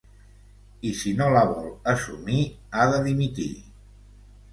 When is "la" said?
1.35-1.43